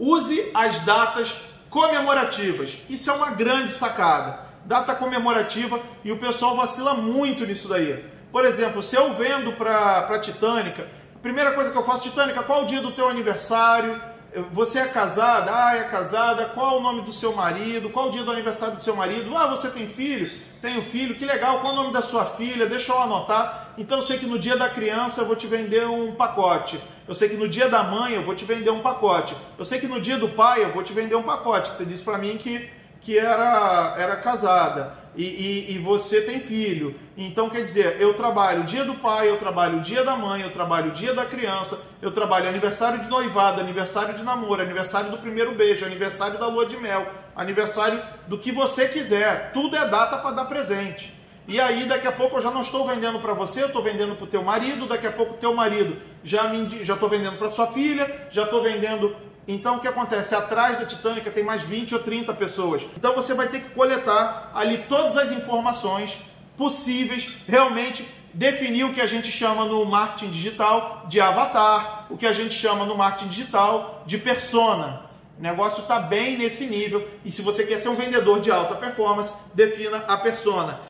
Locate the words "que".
11.70-11.76, 21.16-21.24, 24.18-24.26, 27.28-27.36, 29.80-29.88, 32.38-32.70, 33.00-33.18, 48.38-48.52, 59.80-59.88, 63.60-63.70, 68.92-69.00, 72.16-72.26